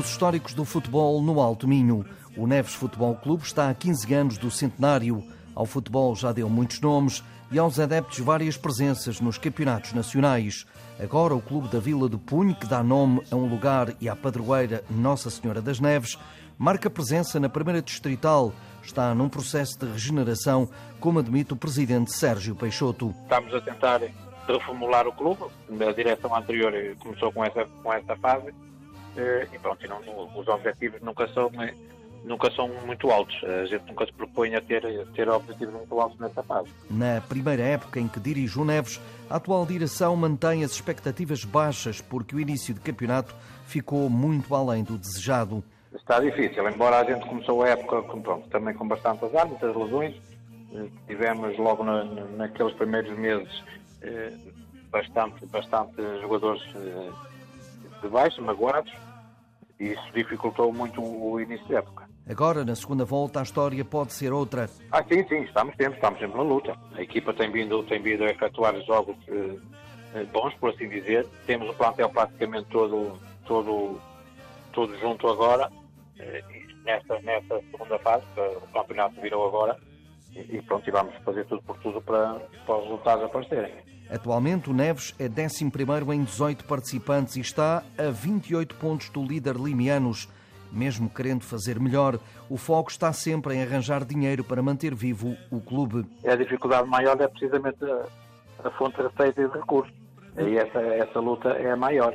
Momentos 0.00 0.12
históricos 0.12 0.54
do 0.54 0.64
futebol 0.64 1.20
no 1.20 1.42
Alto 1.42 1.68
Minho. 1.68 2.06
O 2.34 2.46
Neves 2.46 2.72
Futebol 2.72 3.14
Clube 3.16 3.44
está 3.44 3.68
há 3.68 3.74
15 3.74 4.14
anos 4.14 4.38
do 4.38 4.50
centenário. 4.50 5.22
Ao 5.54 5.66
futebol 5.66 6.16
já 6.16 6.32
deu 6.32 6.48
muitos 6.48 6.80
nomes 6.80 7.22
e 7.52 7.58
aos 7.58 7.78
adeptos 7.78 8.18
várias 8.20 8.56
presenças 8.56 9.20
nos 9.20 9.36
campeonatos 9.36 9.92
nacionais. 9.92 10.64
Agora 10.98 11.34
o 11.34 11.42
Clube 11.42 11.68
da 11.68 11.78
Vila 11.78 12.08
do 12.08 12.18
Punho, 12.18 12.54
que 12.54 12.66
dá 12.66 12.82
nome 12.82 13.22
a 13.30 13.36
um 13.36 13.46
lugar 13.46 13.94
e 14.00 14.08
à 14.08 14.16
padroeira 14.16 14.82
Nossa 14.88 15.28
Senhora 15.28 15.60
das 15.60 15.80
Neves, 15.80 16.16
marca 16.56 16.88
presença 16.88 17.38
na 17.38 17.50
primeira 17.50 17.82
distrital. 17.82 18.54
Está 18.82 19.14
num 19.14 19.28
processo 19.28 19.78
de 19.78 19.92
regeneração, 19.92 20.70
como 20.98 21.18
admite 21.18 21.52
o 21.52 21.56
presidente 21.56 22.16
Sérgio 22.16 22.54
Peixoto. 22.54 23.14
Estamos 23.24 23.52
a 23.52 23.60
tentar 23.60 24.00
reformular 24.52 25.06
o 25.06 25.12
clube. 25.12 25.44
A 25.88 25.92
direção 25.92 26.34
anterior 26.34 26.72
começou 26.98 27.32
com 27.32 27.44
essa, 27.44 27.64
com 27.82 27.92
essa 27.92 28.16
fase 28.16 28.52
eh, 29.16 29.46
e 29.52 29.58
pronto, 29.58 29.86
não, 29.88 30.00
os 30.36 30.48
objetivos 30.48 31.00
nunca 31.00 31.26
são, 31.28 31.50
eh, 31.60 31.74
nunca 32.24 32.50
são 32.52 32.68
muito 32.86 33.10
altos. 33.10 33.36
A 33.44 33.66
gente 33.66 33.86
nunca 33.86 34.06
se 34.06 34.12
propõe 34.12 34.54
a 34.54 34.60
ter, 34.60 34.82
ter 35.14 35.28
objetivos 35.28 35.74
muito 35.74 36.00
altos 36.00 36.18
nessa 36.18 36.42
fase. 36.42 36.68
Na 36.90 37.20
primeira 37.20 37.62
época 37.62 37.98
em 37.98 38.08
que 38.08 38.20
dirige 38.20 38.58
o 38.58 38.64
Neves, 38.64 39.00
a 39.28 39.36
atual 39.36 39.66
direção 39.66 40.14
mantém 40.16 40.64
as 40.64 40.72
expectativas 40.72 41.44
baixas 41.44 42.00
porque 42.00 42.34
o 42.34 42.40
início 42.40 42.74
de 42.74 42.80
campeonato 42.80 43.34
ficou 43.66 44.08
muito 44.08 44.54
além 44.54 44.84
do 44.84 44.96
desejado. 44.96 45.62
Está 45.94 46.20
difícil, 46.20 46.68
embora 46.68 47.00
a 47.00 47.04
gente 47.04 47.26
começou 47.26 47.64
a 47.64 47.68
época 47.70 48.02
pronto, 48.02 48.48
também 48.48 48.74
com 48.74 48.86
bastante 48.86 49.24
azar, 49.24 49.46
muitas 49.46 49.74
lesões. 49.74 50.14
Eh, 50.72 50.86
tivemos 51.08 51.58
logo 51.58 51.82
na, 51.82 52.04
naqueles 52.36 52.72
primeiros 52.74 53.16
meses 53.18 53.50
bastante, 54.90 55.46
bastante 55.46 55.94
jogadores 56.20 56.62
de 58.02 58.08
baixo, 58.08 58.42
magoados, 58.42 58.92
e 59.78 59.92
isso 59.92 60.12
dificultou 60.14 60.72
muito 60.72 61.02
o 61.02 61.40
início 61.40 61.66
da 61.68 61.78
época. 61.78 62.08
Agora, 62.28 62.64
na 62.64 62.76
segunda 62.76 63.04
volta, 63.04 63.40
a 63.40 63.42
história 63.42 63.84
pode 63.84 64.12
ser 64.12 64.32
outra. 64.32 64.68
Ah, 64.92 65.02
sim, 65.02 65.26
sim, 65.26 65.42
estamos 65.42 65.74
sempre, 65.76 65.94
estamos 65.94 66.20
sempre 66.20 66.36
na 66.36 66.44
luta. 66.44 66.76
A 66.94 67.02
equipa 67.02 67.32
tem 67.32 67.50
vindo, 67.50 67.82
tem 67.84 68.00
vindo 68.00 68.24
a 68.24 68.30
efetuar 68.30 68.78
jogos 68.82 69.16
eh, 69.28 70.24
bons, 70.32 70.54
por 70.54 70.70
assim 70.70 70.88
dizer. 70.88 71.26
Temos 71.46 71.68
o 71.70 71.74
plantel 71.74 72.08
praticamente 72.10 72.68
todo, 72.68 73.18
todo, 73.46 74.00
todo 74.72 74.96
junto 74.98 75.28
agora, 75.28 75.72
eh, 76.18 76.44
nesta, 76.84 77.18
nesta 77.20 77.60
segunda 77.70 77.98
fase, 77.98 78.24
o 78.36 78.72
campeonato 78.72 79.20
virou 79.20 79.48
agora, 79.48 79.76
e, 80.34 80.56
e 80.56 80.62
pronto, 80.62 80.88
e 80.88 80.92
vamos 80.92 81.14
fazer 81.24 81.44
tudo 81.46 81.62
por 81.62 81.78
tudo 81.78 82.00
para, 82.00 82.40
para 82.66 82.76
os 82.76 82.84
resultados 82.84 83.24
aparecerem. 83.24 83.72
Atualmente, 84.10 84.68
o 84.68 84.72
Neves 84.72 85.14
é 85.20 85.28
11 85.28 85.70
em 86.12 86.24
18 86.24 86.64
participantes 86.64 87.36
e 87.36 87.40
está 87.40 87.84
a 87.96 88.10
28 88.10 88.74
pontos 88.74 89.08
do 89.08 89.22
líder 89.24 89.54
Limianos. 89.54 90.28
Mesmo 90.72 91.08
querendo 91.08 91.42
fazer 91.42 91.80
melhor, 91.80 92.18
o 92.48 92.56
foco 92.56 92.90
está 92.90 93.12
sempre 93.12 93.54
em 93.54 93.62
arranjar 93.62 94.04
dinheiro 94.04 94.44
para 94.44 94.62
manter 94.62 94.94
vivo 94.94 95.36
o 95.50 95.60
clube. 95.60 96.06
A 96.24 96.34
dificuldade 96.36 96.88
maior 96.88 97.20
é 97.20 97.28
precisamente 97.28 97.84
a, 97.84 98.06
a 98.64 98.70
fonte 98.72 98.96
de 98.96 99.02
receita 99.02 99.42
e 99.42 99.48
de 99.48 99.58
recursos. 99.58 99.94
E 100.38 100.56
essa, 100.56 100.80
essa 100.80 101.20
luta 101.20 101.50
é 101.50 101.70
a 101.70 101.76
maior. 101.76 102.14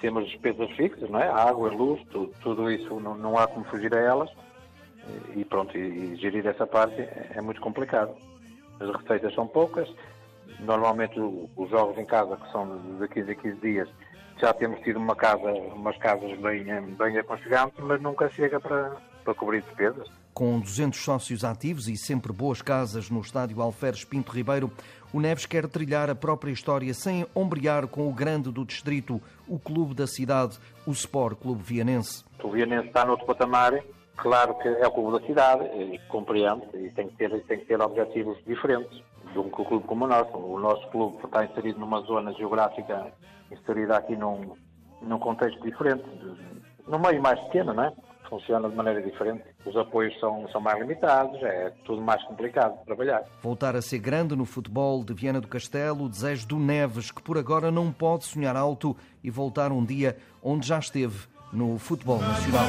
Temos 0.00 0.28
despesas 0.28 0.70
fixas, 0.72 1.08
não 1.10 1.18
é? 1.18 1.28
A 1.28 1.48
água, 1.48 1.70
a 1.70 1.72
luz, 1.72 2.00
tudo, 2.10 2.32
tudo 2.42 2.70
isso 2.70 3.00
não, 3.00 3.16
não, 3.16 3.38
há 3.38 3.46
como 3.46 3.64
fugir 3.66 3.94
a 3.96 4.00
elas. 4.00 4.30
E 5.36 5.44
pronto, 5.44 5.76
e, 5.76 5.80
e 5.80 6.16
gerir 6.16 6.46
essa 6.46 6.66
parte 6.66 7.00
é, 7.00 7.32
é 7.34 7.40
muito 7.40 7.60
complicado. 7.60 8.14
As 8.80 8.90
receitas 8.96 9.34
são 9.34 9.46
poucas, 9.46 9.88
Normalmente 10.60 11.18
os 11.20 11.70
jogos 11.70 11.98
em 11.98 12.04
casa, 12.04 12.36
que 12.36 12.50
são 12.52 12.78
de 12.98 13.08
15 13.08 13.30
a 13.30 13.34
15 13.34 13.60
dias, 13.60 13.88
já 14.40 14.52
temos 14.52 14.80
tido 14.80 14.98
uma 14.98 15.14
casa, 15.14 15.50
umas 15.50 15.96
casas 15.98 16.36
bem, 16.38 16.64
bem 16.96 17.18
aconchegantes, 17.18 17.78
mas 17.82 18.00
nunca 18.00 18.28
chega 18.30 18.60
para, 18.60 18.96
para 19.24 19.34
cobrir 19.34 19.62
despesas. 19.62 20.08
Com 20.32 20.58
200 20.58 20.98
sócios 20.98 21.44
ativos 21.44 21.88
e 21.88 21.96
sempre 21.96 22.32
boas 22.32 22.60
casas 22.60 23.08
no 23.08 23.20
estádio 23.20 23.62
Alferes 23.62 24.04
Pinto 24.04 24.32
Ribeiro, 24.32 24.70
o 25.12 25.20
Neves 25.20 25.46
quer 25.46 25.68
trilhar 25.68 26.10
a 26.10 26.14
própria 26.14 26.50
história 26.50 26.92
sem 26.92 27.24
ombrear 27.34 27.86
com 27.86 28.08
o 28.08 28.12
grande 28.12 28.50
do 28.50 28.64
distrito, 28.64 29.20
o 29.46 29.58
clube 29.58 29.94
da 29.94 30.06
cidade, 30.06 30.58
o 30.84 30.90
Sport 30.90 31.38
Clube 31.38 31.62
Vianense. 31.62 32.24
O 32.42 32.50
Vianense 32.50 32.88
está 32.88 33.04
noutro 33.04 33.26
patamar, 33.26 33.72
claro 34.16 34.54
que 34.58 34.68
é 34.68 34.86
o 34.86 34.90
clube 34.90 35.18
da 35.18 35.26
cidade, 35.26 35.64
e 35.64 35.98
compreende, 36.08 36.64
e 36.74 36.90
tem 36.90 37.08
que 37.08 37.16
ter, 37.16 37.30
tem 37.44 37.58
que 37.58 37.66
ter 37.66 37.80
objetivos 37.80 38.38
diferentes 38.46 39.02
de 39.32 39.38
um 39.38 39.50
clube 39.50 39.86
como 39.86 40.04
o 40.04 40.08
nosso. 40.08 40.36
O 40.36 40.58
nosso 40.58 40.86
clube 40.88 41.18
está 41.24 41.44
inserido 41.44 41.78
numa 41.78 42.00
zona 42.02 42.32
geográfica, 42.32 43.12
inserida 43.50 43.96
aqui 43.96 44.16
num, 44.16 44.56
num 45.02 45.18
contexto 45.18 45.60
diferente, 45.62 46.04
num 46.86 46.98
meio 46.98 47.20
mais 47.20 47.38
pequeno, 47.40 47.74
não 47.74 47.84
é? 47.84 47.92
Funciona 48.28 48.68
de 48.70 48.74
maneira 48.74 49.02
diferente. 49.02 49.44
Os 49.66 49.76
apoios 49.76 50.18
são, 50.18 50.48
são 50.50 50.60
mais 50.60 50.80
limitados, 50.80 51.40
é 51.42 51.70
tudo 51.84 52.00
mais 52.00 52.22
complicado 52.24 52.78
de 52.78 52.84
trabalhar. 52.84 53.22
Voltar 53.42 53.76
a 53.76 53.82
ser 53.82 53.98
grande 53.98 54.34
no 54.34 54.44
futebol 54.44 55.04
de 55.04 55.12
Viana 55.12 55.40
do 55.40 55.48
Castelo, 55.48 56.04
o 56.04 56.08
desejo 56.08 56.46
do 56.48 56.58
Neves, 56.58 57.10
que 57.10 57.22
por 57.22 57.36
agora 57.36 57.70
não 57.70 57.92
pode 57.92 58.24
sonhar 58.24 58.56
alto 58.56 58.96
e 59.22 59.30
voltar 59.30 59.70
um 59.72 59.84
dia 59.84 60.16
onde 60.42 60.66
já 60.66 60.78
esteve 60.78 61.26
no 61.52 61.78
futebol 61.78 62.18
nacional. 62.18 62.64